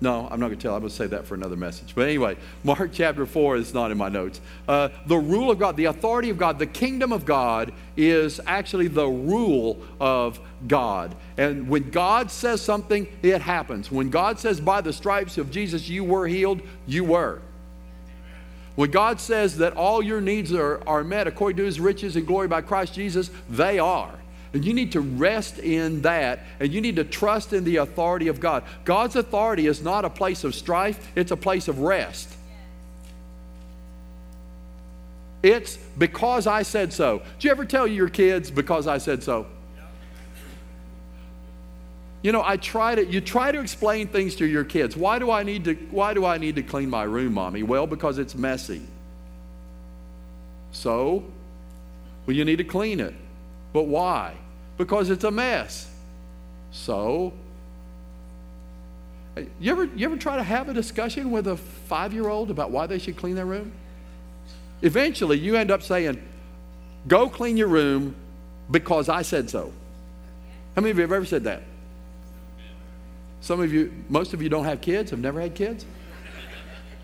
[0.01, 0.75] No, I'm not going to tell.
[0.75, 1.93] I'm going to save that for another message.
[1.93, 4.39] But anyway, Mark chapter 4 is not in my notes.
[4.67, 8.87] Uh, the rule of God, the authority of God, the kingdom of God is actually
[8.87, 11.15] the rule of God.
[11.37, 13.91] And when God says something, it happens.
[13.91, 17.41] When God says, by the stripes of Jesus you were healed, you were.
[18.75, 22.25] When God says that all your needs are, are met according to his riches and
[22.25, 24.18] glory by Christ Jesus, they are.
[24.53, 28.27] And you need to rest in that and you need to trust in the authority
[28.27, 28.63] of God.
[28.83, 32.35] God's authority is not a place of strife, it's a place of rest.
[35.41, 37.21] It's because I said so.
[37.39, 39.45] Do you ever tell your kids because I said so?
[42.21, 44.97] You know, I try to you try to explain things to your kids.
[44.97, 47.63] Why do I need to why do I need to clean my room, mommy?
[47.63, 48.81] Well, because it's messy.
[50.71, 51.23] So,
[52.25, 53.13] well you need to clean it.
[53.73, 54.35] But why?
[54.77, 55.89] Because it's a mess.
[56.71, 57.33] So,
[59.59, 62.71] you ever, you ever try to have a discussion with a five year old about
[62.71, 63.71] why they should clean their room?
[64.81, 66.21] Eventually, you end up saying,
[67.07, 68.15] Go clean your room
[68.69, 69.71] because I said so.
[70.75, 71.63] How many of you have ever said that?
[73.41, 75.85] Some of you, most of you don't have kids, have never had kids.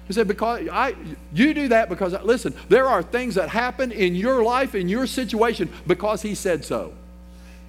[0.08, 0.96] He said, because I,
[1.34, 5.08] you do that because, listen, there are things that happen in your life, in your
[5.08, 6.94] situation, because he said so.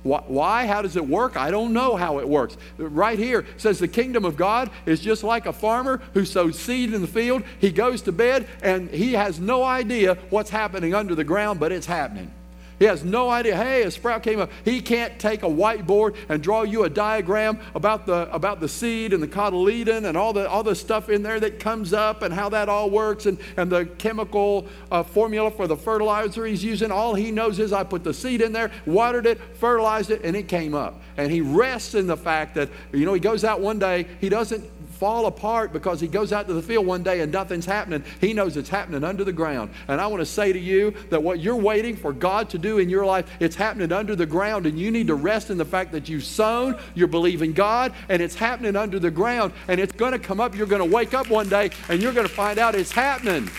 [0.03, 0.66] Why?
[0.66, 1.37] How does it work?
[1.37, 2.57] I don't know how it works.
[2.79, 6.94] Right here says the kingdom of God is just like a farmer who sows seed
[6.94, 7.42] in the field.
[7.59, 11.72] He goes to bed and he has no idea what's happening under the ground, but
[11.72, 12.31] it's happening.
[12.78, 13.56] He has no idea.
[13.56, 14.50] Hey, a sprout came up.
[14.64, 19.14] He can't take a whiteboard and draw you a diagram about the, about the seed
[19.14, 22.34] and the cotyledon and all the, all the stuff in there that comes up and
[22.34, 26.90] how that all works and, and the chemical uh, formula for the fertilizer he's using.
[26.90, 30.36] All he knows is I put the seed in there, watered it, fertilized it, and
[30.36, 31.00] it came up.
[31.16, 34.28] And he rests in the fact that, you know, he goes out one day, he
[34.28, 38.02] doesn't fall apart because he goes out to the field one day and nothing's happening.
[38.20, 39.70] He knows it's happening under the ground.
[39.88, 42.78] And I want to say to you that what you're waiting for God to do
[42.78, 44.66] in your life, it's happening under the ground.
[44.66, 48.22] And you need to rest in the fact that you've sown, you're believing God, and
[48.22, 49.52] it's happening under the ground.
[49.68, 50.56] And it's going to come up.
[50.56, 53.50] You're going to wake up one day and you're going to find out it's happening.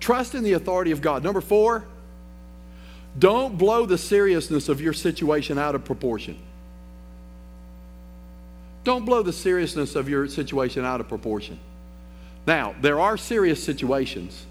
[0.00, 1.24] Trust in the authority of God.
[1.24, 1.86] Number four,
[3.18, 6.36] don't blow the seriousness of your situation out of proportion.
[8.94, 11.58] Don't blow the seriousness of your situation out of proportion.
[12.46, 14.46] Now, there are serious situations,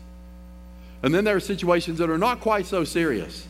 [1.01, 3.47] and then there are situations that are not quite so serious.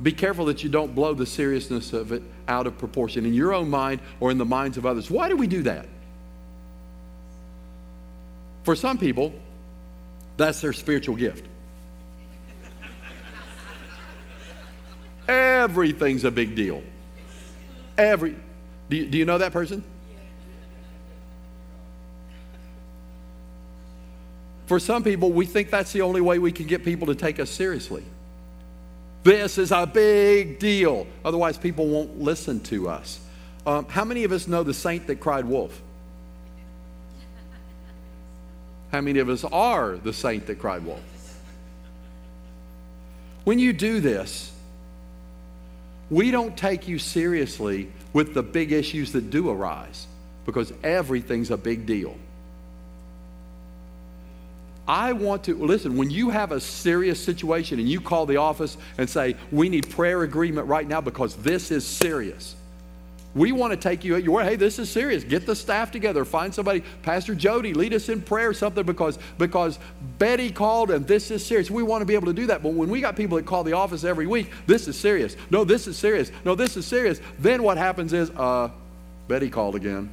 [0.00, 3.52] Be careful that you don't blow the seriousness of it out of proportion in your
[3.52, 5.10] own mind or in the minds of others.
[5.10, 5.88] Why do we do that?
[8.62, 9.34] For some people,
[10.36, 11.44] that's their spiritual gift.
[15.28, 16.84] Everything's a big deal.
[17.98, 18.36] Every
[18.94, 19.82] do you, do you know that person?
[24.66, 27.40] For some people, we think that's the only way we can get people to take
[27.40, 28.04] us seriously.
[29.24, 31.08] This is a big deal.
[31.24, 33.18] Otherwise, people won't listen to us.
[33.66, 35.82] Um, how many of us know the saint that cried wolf?
[38.92, 41.02] How many of us are the saint that cried wolf?
[43.42, 44.52] When you do this,
[46.10, 50.06] we don't take you seriously with the big issues that do arise
[50.46, 52.16] because everything's a big deal.
[54.86, 58.76] I want to listen when you have a serious situation and you call the office
[58.98, 62.54] and say, We need prayer agreement right now because this is serious.
[63.34, 64.42] We want to take you at your.
[64.42, 65.24] Hey, this is serious.
[65.24, 66.24] Get the staff together.
[66.24, 66.84] Find somebody.
[67.02, 69.78] Pastor Jody, lead us in prayer or something because, because
[70.18, 71.70] Betty called and this is serious.
[71.70, 72.62] We want to be able to do that.
[72.62, 75.36] But when we got people that call the office every week, this is serious.
[75.50, 76.30] No, this is serious.
[76.44, 77.20] No, this is serious.
[77.38, 78.70] Then what happens is, uh,
[79.26, 80.10] Betty called again.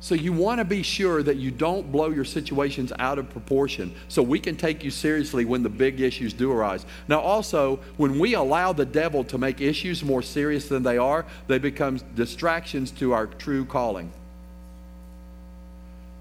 [0.00, 3.92] So you want to be sure that you don't blow your situations out of proportion
[4.06, 6.86] so we can take you seriously when the big issues do arise.
[7.08, 11.26] Now, also, when we allow the devil to make issues more serious than they are,
[11.48, 14.12] they become distractions to our true calling.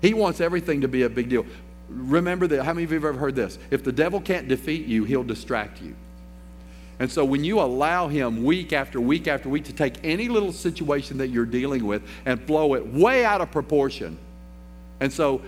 [0.02, 1.46] He wants everything to be a big deal.
[1.88, 3.60] Remember that, how many of you have ever heard this?
[3.70, 5.96] If the devil can't defeat you, he'll distract you.
[7.00, 10.52] And so when you allow him week after week after week to take any little
[10.52, 14.18] situation that you're dealing with and blow it way out of proportion.
[15.00, 15.42] And so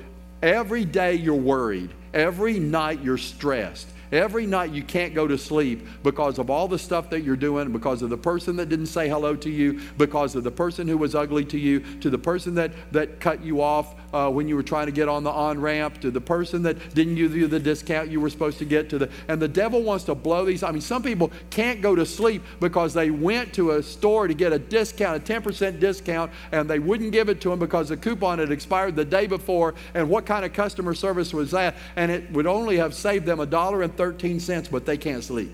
[0.43, 5.88] every day you're worried, every night you're stressed, Every night you can't go to sleep
[6.04, 9.08] because of all the stuff that you're doing, because of the person that didn't say
[9.08, 12.56] hello to you, because of the person who was ugly to you, to the person
[12.56, 15.62] that, that cut you off uh, when you were trying to get on the on
[15.62, 18.89] ramp, to the person that didn't give you the discount you were supposed to get
[18.89, 19.10] to the.
[19.28, 20.63] And the devil wants to blow these.
[20.63, 24.34] I mean, some people can't go to sleep because they went to a store to
[24.34, 27.98] get a discount, a 10% discount, and they wouldn't give it to them because the
[27.98, 29.76] coupon had expired the day before.
[29.93, 31.76] And what kind of customer service was that?
[31.95, 35.25] And it would only have saved them a dollar and 13 cents, but they can't
[35.25, 35.51] sleep.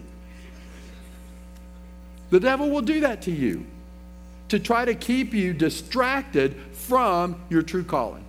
[2.29, 3.65] The devil will do that to you
[4.49, 8.23] to try to keep you distracted from your true calling.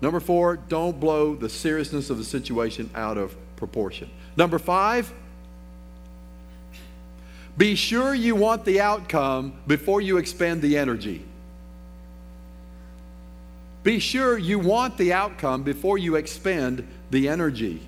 [0.00, 4.08] Number four, don't blow the seriousness of the situation out of proportion.
[4.38, 5.12] Number five,
[7.58, 11.22] be sure you want the outcome before you expend the energy.
[13.82, 17.82] Be sure you want the outcome before you expend the energy.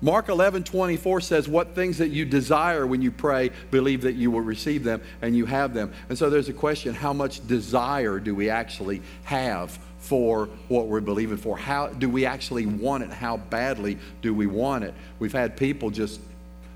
[0.00, 4.30] Mark 11, 24 says, What things that you desire when you pray, believe that you
[4.30, 5.92] will receive them and you have them.
[6.08, 11.00] And so there's a question how much desire do we actually have for what we're
[11.00, 11.56] believing for?
[11.56, 13.10] How do we actually want it?
[13.10, 14.94] How badly do we want it?
[15.18, 16.20] We've had people just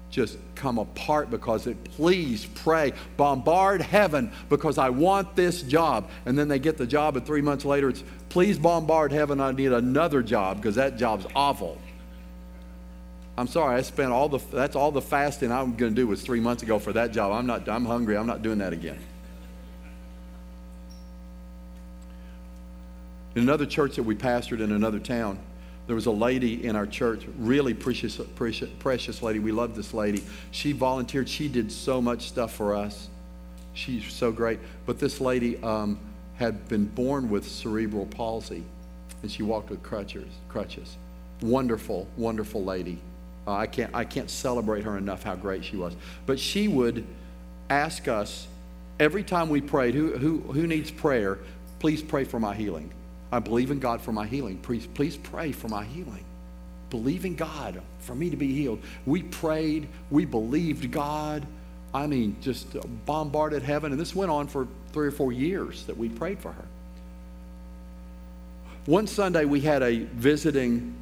[0.08, 6.38] just come apart because it please pray bombard heaven because i want this job and
[6.38, 9.72] then they get the job and three months later it's please bombard heaven i need
[9.72, 11.76] another job because that job's awful
[13.38, 16.22] i'm sorry i spent all the that's all the fasting i'm going to do was
[16.22, 18.98] three months ago for that job i'm not i'm hungry i'm not doing that again
[23.34, 25.38] in another church that we pastored in another town
[25.86, 29.38] there was a lady in our church, really precious, precious, precious lady.
[29.38, 30.24] We loved this lady.
[30.50, 31.28] She volunteered.
[31.28, 33.08] She did so much stuff for us.
[33.74, 34.58] She's so great.
[34.84, 35.98] But this lady um,
[36.36, 38.64] had been born with cerebral palsy,
[39.22, 40.28] and she walked with crutches.
[40.48, 40.96] crutches.
[41.40, 42.98] Wonderful, wonderful lady.
[43.46, 45.94] Uh, I, can't, I can't celebrate her enough how great she was.
[46.26, 47.06] But she would
[47.70, 48.46] ask us
[48.98, 51.38] every time we prayed, who, who, who needs prayer?
[51.78, 52.90] Please pray for my healing.
[53.30, 54.58] I believe in God for my healing.
[54.58, 56.24] Please, please pray for my healing.
[56.90, 58.80] Believe in God for me to be healed.
[59.04, 61.46] We prayed, we believed God.
[61.92, 63.92] I mean, just bombarded heaven.
[63.92, 66.64] And this went on for three or four years that we prayed for her.
[68.86, 70.94] One Sunday, we had a visiting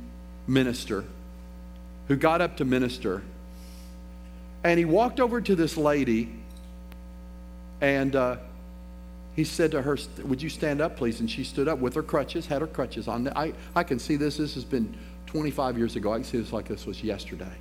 [0.47, 1.05] minister
[2.09, 3.23] who got up to minister.
[4.63, 6.31] And he walked over to this lady
[7.81, 8.37] and uh,
[9.37, 11.21] he said to her, Would you stand up, please?
[11.21, 13.29] And she stood up with her crutches, had her crutches on.
[13.37, 14.37] I, I can see this.
[14.37, 16.13] This has been 25 years ago.
[16.13, 17.53] I can see this like this was yesterday.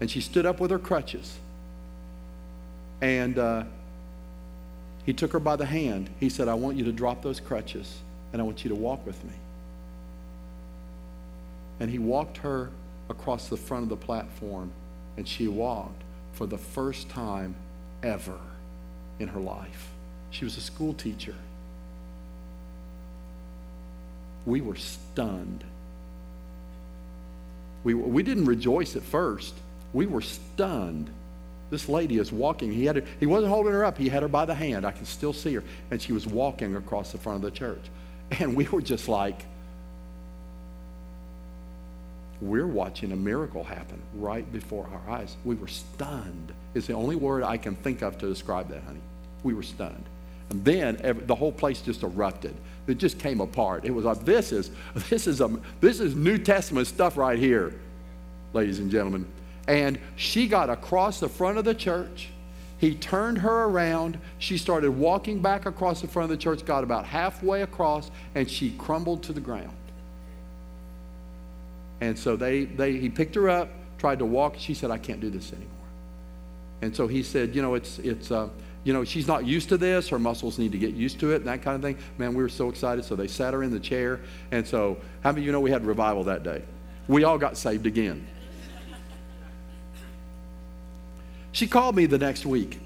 [0.00, 1.38] And she stood up with her crutches.
[3.00, 3.64] And uh,
[5.06, 6.10] he took her by the hand.
[6.20, 7.98] He said, I want you to drop those crutches
[8.32, 9.34] and I want you to walk with me.
[11.80, 12.70] And he walked her
[13.08, 14.70] across the front of the platform
[15.16, 17.54] and she walked for the first time
[18.02, 18.38] ever
[19.18, 19.90] in her life.
[20.30, 21.34] She was a school teacher.
[24.46, 25.62] We were stunned.
[27.84, 29.54] We, we didn't rejoice at first.
[29.92, 31.10] We were stunned.
[31.70, 32.72] This lady is walking.
[32.72, 33.98] He, had her, he wasn't holding her up.
[33.98, 34.86] He had her by the hand.
[34.86, 35.64] I can still see her.
[35.90, 37.82] And she was walking across the front of the church.
[38.38, 39.44] And we were just like,
[42.42, 45.36] we're watching a miracle happen right before our eyes.
[45.44, 46.52] We were stunned.
[46.74, 49.00] It's the only word I can think of to describe that, honey.
[49.44, 50.04] We were stunned.
[50.50, 52.54] And then the whole place just erupted.
[52.88, 53.84] It just came apart.
[53.84, 54.72] It was like this is
[55.08, 57.78] this is a this is New Testament stuff right here,
[58.52, 59.24] ladies and gentlemen.
[59.68, 62.30] And she got across the front of the church.
[62.78, 64.18] He turned her around.
[64.38, 68.50] She started walking back across the front of the church, got about halfway across, and
[68.50, 69.76] she crumbled to the ground.
[72.02, 74.56] And so they, they he picked her up, tried to walk.
[74.58, 75.70] She said, I can't do this anymore.
[76.82, 78.48] And so he said, you know, it's it's uh,
[78.82, 80.08] you know, she's not used to this.
[80.08, 81.96] Her muscles need to get used to it and that kind of thing.
[82.18, 83.04] Man, we were so excited.
[83.04, 84.18] So they sat her in the chair.
[84.50, 86.64] And so, how many of you know we had revival that day?
[87.06, 88.26] We all got saved again.
[91.52, 92.80] She called me the next week.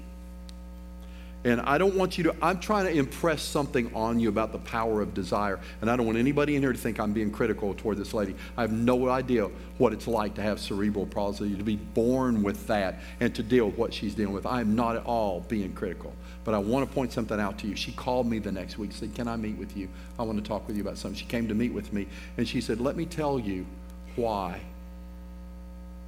[1.47, 4.57] And I don't want you to, I'm trying to impress something on you about the
[4.57, 5.61] power of desire.
[5.79, 8.35] And I don't want anybody in here to think I'm being critical toward this lady.
[8.57, 12.67] I have no idea what it's like to have cerebral palsy, to be born with
[12.67, 14.45] that, and to deal with what she's dealing with.
[14.45, 16.13] I am not at all being critical.
[16.43, 17.77] But I want to point something out to you.
[17.77, 19.87] She called me the next week, said, Can I meet with you?
[20.19, 21.17] I want to talk with you about something.
[21.17, 23.65] She came to meet with me, and she said, Let me tell you
[24.17, 24.59] why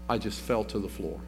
[0.10, 1.22] I just fell to the floor.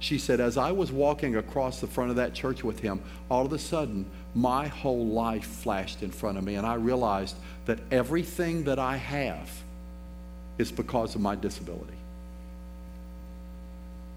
[0.00, 3.46] She said, As I was walking across the front of that church with him, all
[3.46, 7.36] of a sudden, my whole life flashed in front of me, and I realized
[7.66, 9.48] that everything that I have
[10.58, 11.92] is because of my disability.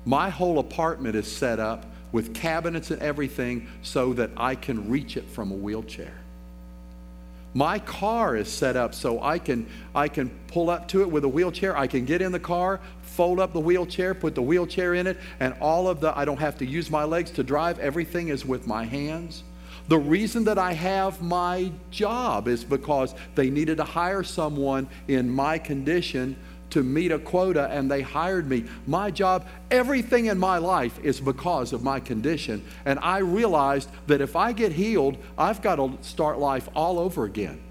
[0.06, 5.18] My whole apartment is set up with cabinets and everything so that I can reach
[5.18, 6.14] it from a wheelchair.
[7.54, 11.24] My car is set up so I can, I can pull up to it with
[11.24, 11.78] a wheelchair.
[11.78, 15.20] I can get in the car, fold up the wheelchair, put the wheelchair in it,
[15.40, 17.78] and all of the, I don't have to use my legs to drive.
[17.80, 19.44] Everything is with my hands.
[19.88, 25.30] The reason that I have my job is because they needed to hire someone in
[25.30, 26.38] my condition
[26.74, 28.66] to meet a quota and they hired me.
[28.88, 32.66] My job, everything in my life is because of my condition.
[32.86, 37.26] And I realized that if I get healed, I've got to start life all over
[37.26, 37.62] again.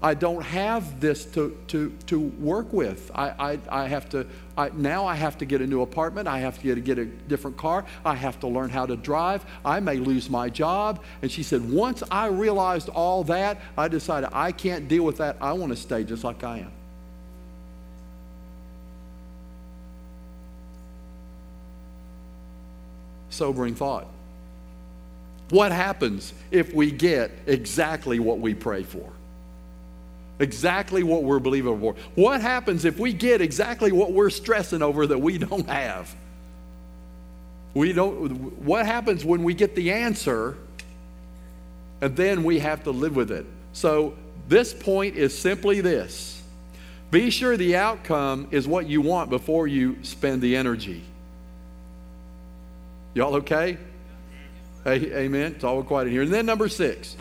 [0.00, 3.10] I don't have this to, to, to work with.
[3.14, 3.30] I,
[3.70, 4.26] I, I have to,
[4.56, 6.28] I, now I have to get a new apartment.
[6.28, 7.84] I have to get, get a different car.
[8.04, 9.44] I have to learn how to drive.
[9.64, 11.02] I may lose my job.
[11.20, 15.36] And she said, once I realized all that, I decided I can't deal with that.
[15.40, 16.72] I want to stay just like I am.
[23.30, 24.06] Sobering thought.
[25.50, 29.12] What happens if we get exactly what we pray for?
[30.40, 31.94] Exactly what we're believing for.
[32.14, 36.14] What happens if we get exactly what we're stressing over that we don't have?
[37.74, 40.56] We don't what happens when we get the answer
[42.00, 43.46] and then we have to live with it.
[43.72, 44.14] So
[44.48, 46.42] this point is simply this.
[47.10, 51.02] Be sure the outcome is what you want before you spend the energy.
[53.14, 53.78] Y'all okay?
[54.86, 55.52] Amen.
[55.52, 56.22] It's all quiet in here.
[56.22, 57.16] And then number six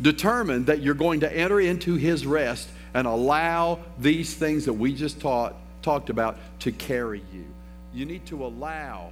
[0.00, 4.94] determine that you're going to enter into his rest and allow these things that we
[4.94, 7.44] just taught, talked about to carry you.
[7.92, 9.10] You need to allow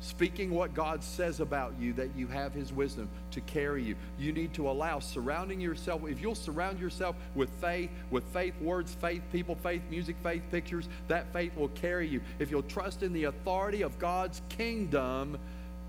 [0.00, 3.96] speaking what God says about you, that you have His wisdom to carry you.
[4.18, 8.94] You need to allow surrounding yourself, if you'll surround yourself with faith, with faith words,
[8.94, 12.20] faith people, faith music, faith pictures, that faith will carry you.
[12.38, 15.38] If you'll trust in the authority of God's kingdom,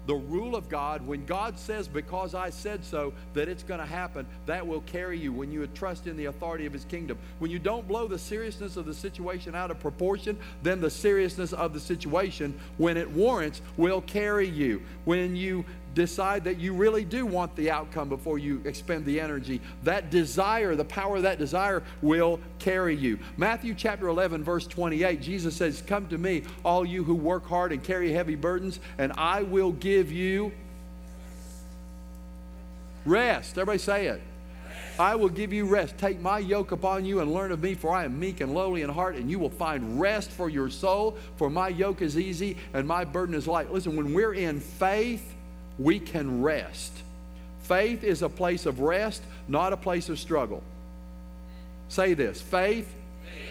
[0.08, 3.86] the rule of God, when God says, because I said so, that it's going to
[3.86, 7.18] happen, that will carry you when you trust in the authority of His kingdom.
[7.40, 11.52] When you don't blow the seriousness of the situation out of proportion, then the seriousness
[11.52, 14.82] of the situation, when it warrants, will carry you.
[15.04, 15.66] When you
[15.98, 20.76] decide that you really do want the outcome before you expend the energy, that desire,
[20.76, 23.18] the power of that desire will carry you.
[23.36, 27.72] Matthew chapter 11, verse 28, Jesus says, Come to me, all you who work hard
[27.72, 30.52] and carry heavy burdens, and I will give you
[33.04, 33.58] rest.
[33.58, 34.22] Everybody say it.
[35.00, 35.98] I will give you rest.
[35.98, 38.84] Take my yoke upon you and learn of me, for I am meek and lowly
[38.84, 41.18] in heart, and you will find rest for your soul.
[41.38, 43.72] For my yoke is easy and my burden is light.
[43.72, 45.34] Listen, when we're in faith,
[45.80, 46.94] we can rest.
[47.62, 50.64] Faith is a place of rest, not a place of struggle.
[51.90, 52.94] Say this faith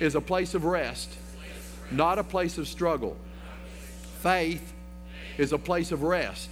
[0.00, 1.10] is a place of rest,
[1.90, 3.16] not a place of struggle.
[4.20, 4.72] Faith
[5.38, 6.50] is a place of rest,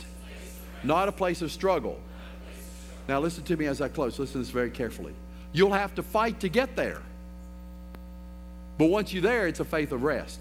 [0.83, 1.99] not a place of struggle.
[3.09, 4.19] Now, listen to me as I close.
[4.19, 5.13] Listen to this very carefully.
[5.53, 7.03] You'll have to fight to get there.
[8.79, 10.41] But once you're there, it's a faith of rest.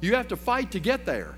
[0.00, 1.34] You have to fight to get there.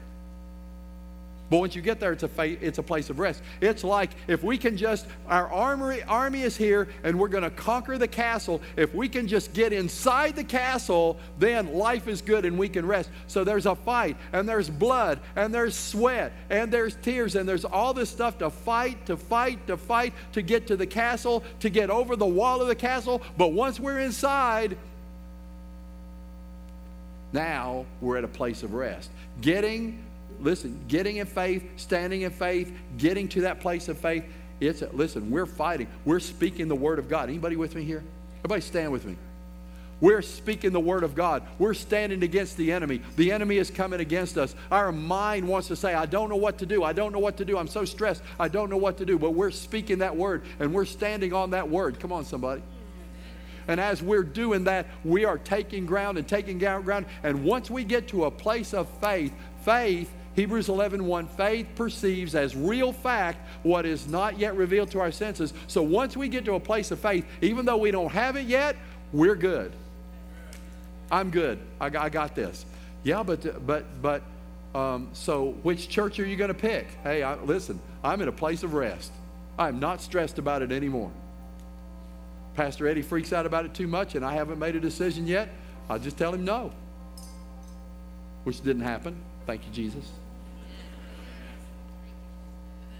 [1.54, 3.40] But once you get there, it's a, fa- it's a place of rest.
[3.60, 7.50] It's like if we can just, our armory, army is here and we're going to
[7.50, 8.60] conquer the castle.
[8.76, 12.84] If we can just get inside the castle, then life is good and we can
[12.84, 13.08] rest.
[13.28, 17.64] So there's a fight and there's blood and there's sweat and there's tears and there's
[17.64, 21.70] all this stuff to fight, to fight, to fight, to get to the castle, to
[21.70, 23.22] get over the wall of the castle.
[23.38, 24.76] But once we're inside,
[27.32, 29.08] now we're at a place of rest.
[29.40, 30.02] Getting
[30.44, 34.24] listen, getting in faith, standing in faith, getting to that place of faith,
[34.60, 35.88] it's a, listen, we're fighting.
[36.04, 37.28] We're speaking the word of God.
[37.28, 38.04] Anybody with me here?
[38.38, 39.16] Everybody stand with me.
[40.00, 41.44] We're speaking the word of God.
[41.58, 43.00] We're standing against the enemy.
[43.16, 44.54] The enemy is coming against us.
[44.70, 46.84] Our mind wants to say, I don't know what to do.
[46.84, 47.56] I don't know what to do.
[47.56, 48.22] I'm so stressed.
[48.38, 49.18] I don't know what to do.
[49.18, 52.00] But we're speaking that word and we're standing on that word.
[52.00, 52.62] Come on, somebody.
[53.66, 57.06] And as we're doing that, we are taking ground and taking ground.
[57.22, 59.32] And once we get to a place of faith,
[59.64, 65.00] faith Hebrews 11 1 faith perceives as real fact what is not yet revealed to
[65.00, 65.52] our senses.
[65.68, 68.46] So once we get to a place of faith, even though we don't have it
[68.46, 68.76] yet,
[69.12, 69.72] we're good.
[71.10, 71.58] I'm good.
[71.80, 72.64] I got, I got this.
[73.04, 74.22] Yeah, but, but, but,
[74.74, 76.88] um, so which church are you going to pick?
[77.04, 79.12] Hey, I, listen, I'm in a place of rest.
[79.56, 81.12] I'm not stressed about it anymore.
[82.54, 85.48] Pastor Eddie freaks out about it too much, and I haven't made a decision yet.
[85.88, 86.72] I'll just tell him no,
[88.44, 89.16] which didn't happen.
[89.46, 90.10] Thank you, Jesus.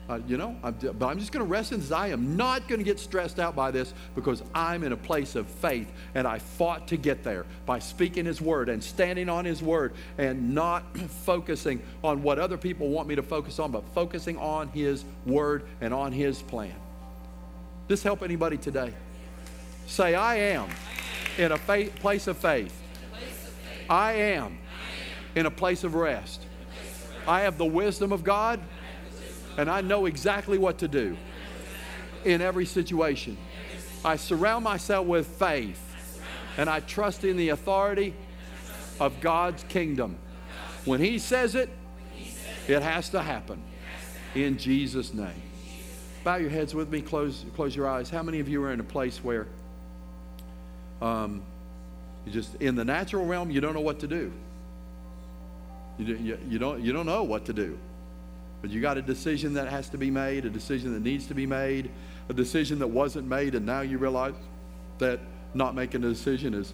[0.09, 1.91] Uh, you know, I'm, but I'm just going to rest in this.
[1.91, 5.35] I am not going to get stressed out by this because I'm in a place
[5.35, 9.47] of faith and I fought to get there by speaking His word and standing on
[9.47, 10.85] His word and not
[11.25, 15.65] focusing on what other people want me to focus on, but focusing on His word
[15.81, 16.75] and on His plan.
[17.89, 18.93] This help anybody today?
[19.87, 20.69] Say, I am
[21.39, 22.79] in a faith, place of faith.
[23.89, 24.59] I am
[25.35, 26.43] in a place of rest.
[27.27, 28.61] I have the wisdom of God
[29.57, 31.17] and I know exactly what to do
[32.25, 33.37] in every situation.
[34.05, 35.81] I surround myself with faith
[36.57, 38.15] and I trust in the authority
[39.01, 40.17] of God's kingdom.
[40.85, 41.71] When He says it,
[42.69, 43.63] it has to happen
[44.35, 45.43] in Jesus' name.
[46.23, 48.09] Bow your heads with me, close, close your eyes.
[48.09, 49.47] How many of you are in a place where
[51.03, 51.43] um,
[52.25, 54.33] you just, in the natural realm, you don't know what to do?
[55.99, 57.79] You, you, you, don't, you don't know what to do.
[58.65, 61.35] But you got a decision that has to be made, a decision that needs to
[61.35, 61.91] be made,
[62.31, 64.33] a decision that wasn't made, and now you realize
[64.97, 65.21] that
[65.53, 66.73] not making a decision is,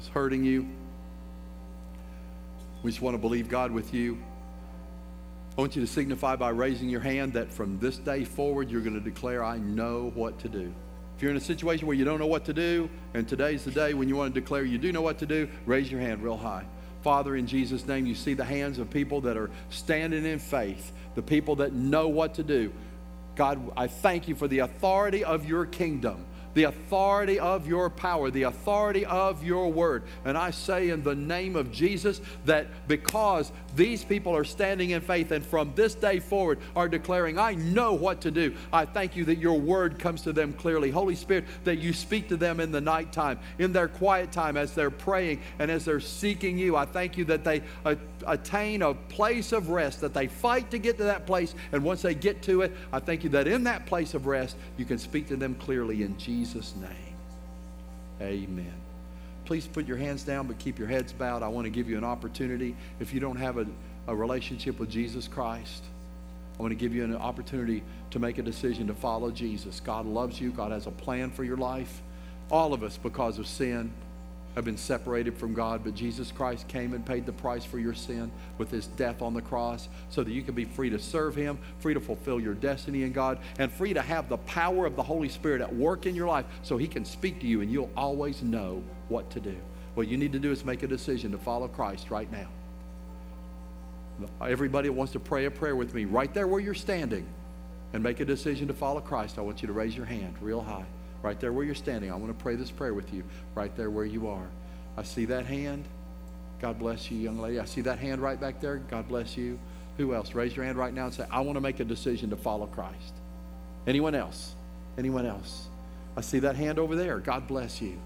[0.00, 0.68] is hurting you.
[2.82, 4.18] We just want to believe God with you.
[5.56, 8.80] I want you to signify by raising your hand that from this day forward, you're
[8.80, 10.74] going to declare, I know what to do.
[11.16, 13.70] If you're in a situation where you don't know what to do, and today's the
[13.70, 16.20] day when you want to declare you do know what to do, raise your hand
[16.20, 16.64] real high.
[17.02, 20.92] Father, in Jesus' name, you see the hands of people that are standing in faith,
[21.14, 22.72] the people that know what to do.
[23.36, 26.24] God, I thank you for the authority of your kingdom
[26.56, 30.04] the authority of your power, the authority of your word.
[30.24, 35.02] And I say in the name of Jesus that because these people are standing in
[35.02, 39.16] faith and from this day forward are declaring, I know what to do, I thank
[39.16, 40.90] you that your word comes to them clearly.
[40.90, 44.74] Holy Spirit, that you speak to them in the nighttime, in their quiet time, as
[44.74, 46.74] they're praying and as they're seeking you.
[46.74, 47.60] I thank you that they
[48.26, 51.54] attain a place of rest, that they fight to get to that place.
[51.72, 54.56] And once they get to it, I thank you that in that place of rest,
[54.76, 56.74] you can speak to them clearly in Jesus.
[56.76, 56.90] Name.
[58.20, 58.74] Amen.
[59.44, 61.42] Please put your hands down, but keep your heads bowed.
[61.42, 62.74] I want to give you an opportunity.
[62.98, 63.66] If you don't have a,
[64.08, 65.84] a relationship with Jesus Christ,
[66.58, 69.80] I want to give you an opportunity to make a decision to follow Jesus.
[69.80, 72.02] God loves you, God has a plan for your life.
[72.50, 73.92] All of us, because of sin,
[74.56, 77.92] have been separated from God, but Jesus Christ came and paid the price for your
[77.94, 81.36] sin with his death on the cross so that you can be free to serve
[81.36, 84.96] him, free to fulfill your destiny in God, and free to have the power of
[84.96, 87.70] the Holy Spirit at work in your life so he can speak to you and
[87.70, 89.56] you'll always know what to do.
[89.94, 92.48] What you need to do is make a decision to follow Christ right now.
[94.40, 97.26] Everybody that wants to pray a prayer with me, right there where you're standing,
[97.92, 100.62] and make a decision to follow Christ, I want you to raise your hand real
[100.62, 100.86] high.
[101.22, 102.12] Right there where you're standing.
[102.12, 104.46] I want to pray this prayer with you right there where you are.
[104.96, 105.84] I see that hand.
[106.60, 107.60] God bless you, young lady.
[107.60, 108.76] I see that hand right back there.
[108.76, 109.58] God bless you.
[109.98, 110.34] Who else?
[110.34, 112.66] Raise your hand right now and say, I want to make a decision to follow
[112.66, 113.12] Christ.
[113.86, 114.54] Anyone else?
[114.98, 115.68] Anyone else?
[116.16, 117.18] I see that hand over there.
[117.18, 117.98] God bless you.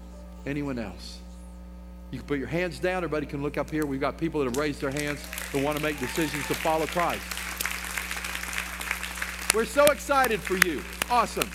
[0.45, 1.19] Anyone else?
[2.11, 2.97] You can put your hands down.
[2.97, 3.85] Everybody can look up here.
[3.85, 6.85] We've got people that have raised their hands that want to make decisions to follow
[6.87, 7.23] Christ.
[9.53, 10.81] We're so excited for you.
[11.09, 11.49] Awesome.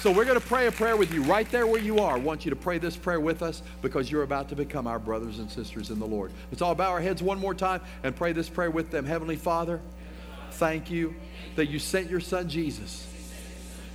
[0.00, 2.16] So we're going to pray a prayer with you right there where you are.
[2.16, 4.98] I want you to pray this prayer with us because you're about to become our
[4.98, 6.32] brothers and sisters in the Lord.
[6.50, 9.06] Let's all bow our heads one more time and pray this prayer with them.
[9.06, 9.80] Heavenly Father,
[10.52, 11.14] thank you
[11.56, 13.06] that you sent your son Jesus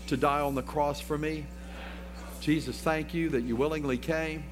[0.08, 1.46] to die on the cross for me.
[2.42, 4.44] Jesus, thank you that you willingly came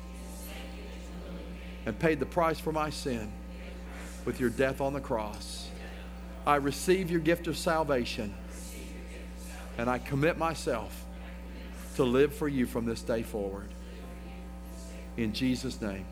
[1.88, 3.32] and paid the price for my sin
[4.24, 5.68] with your death on the cross.
[6.46, 8.36] I receive your gift of salvation
[9.80, 11.06] and I commit myself
[12.00, 13.68] to live for you from this day forward.
[15.18, 16.06] In Jesus' name,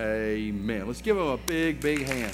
[0.00, 0.86] amen.
[0.86, 2.32] Let's give him a big, big hand.